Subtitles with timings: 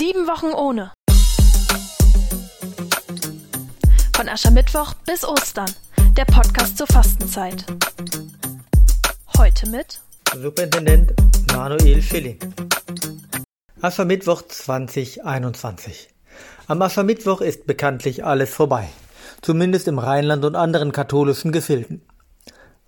[0.00, 0.92] Sieben Wochen ohne.
[4.16, 5.70] Von Aschermittwoch bis Ostern.
[6.16, 7.66] Der Podcast zur Fastenzeit.
[9.36, 10.00] Heute mit
[10.34, 11.12] Superintendent
[11.52, 12.38] Manuel Schilling.
[13.82, 16.08] Aschermittwoch 2021.
[16.66, 18.88] Am Aschermittwoch ist bekanntlich alles vorbei.
[19.42, 22.00] Zumindest im Rheinland und anderen katholischen Gefilden.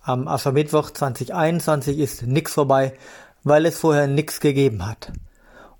[0.01, 2.97] Am Aschermittwoch 2021 ist nix vorbei,
[3.43, 5.11] weil es vorher nix gegeben hat.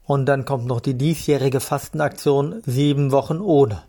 [0.06, 3.84] Und dann kommt noch die diesjährige Fastenaktion Sieben Wochen ohne.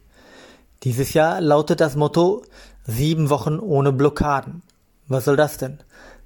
[0.85, 2.43] Dieses Jahr lautet das Motto
[2.87, 4.63] Sieben Wochen ohne Blockaden.
[5.09, 5.79] Was soll das denn?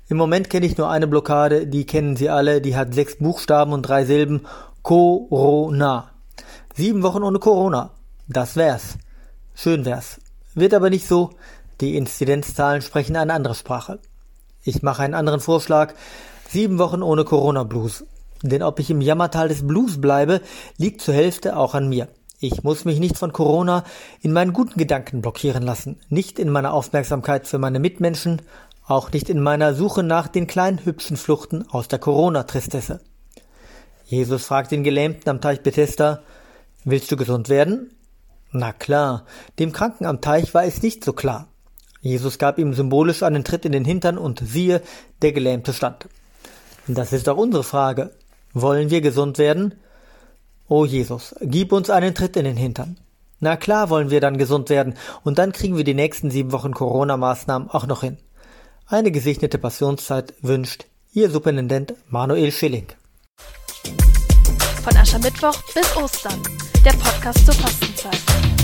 [0.09, 3.73] Im Moment kenne ich nur eine Blockade, die kennen Sie alle, die hat sechs Buchstaben
[3.73, 4.47] und drei Silben.
[4.83, 6.11] Corona.
[6.75, 7.91] Sieben Wochen ohne Corona.
[8.27, 8.99] Das wär's.
[9.55, 10.21] Schön wär's.
[10.55, 11.31] Wird aber nicht so.
[11.81, 14.01] Die Inzidenzzahlen sprechen eine andere Sprache.
[14.63, 15.95] Ich mache einen anderen Vorschlag.
[16.49, 18.05] Sieben Wochen ohne Corona Blues.
[18.43, 20.41] Denn ob ich im Jammertal des Blues bleibe,
[20.77, 22.09] liegt zur Hälfte auch an mir.
[22.41, 23.85] Ich muss mich nicht von Corona
[24.21, 28.43] in meinen guten Gedanken blockieren lassen, nicht in meiner Aufmerksamkeit für meine Mitmenschen,
[28.87, 33.01] auch nicht in meiner Suche nach den kleinen hübschen Fluchten aus der Corona-Tristesse.
[34.07, 36.23] Jesus fragt den Gelähmten am Teich Bethesda,
[36.85, 37.91] Willst du gesund werden?
[38.51, 39.27] Na klar,
[39.59, 41.49] dem Kranken am Teich war es nicht so klar.
[42.01, 44.81] Jesus gab ihm symbolisch einen Tritt in den Hintern und siehe,
[45.21, 46.09] der Gelähmte stand.
[46.87, 48.13] Das ist doch unsere Frage.
[48.61, 49.75] Wollen wir gesund werden?
[50.67, 52.99] O Jesus, gib uns einen Tritt in den Hintern.
[53.39, 56.75] Na klar wollen wir dann gesund werden und dann kriegen wir die nächsten sieben Wochen
[56.75, 58.19] Corona-Maßnahmen auch noch hin.
[58.87, 62.89] Eine gesegnete Passionszeit wünscht Ihr Superintendent Manuel Schilling.
[64.83, 66.43] Von Aschermittwoch bis Ostern.
[66.85, 68.58] Der Podcast zur Fastenzeit.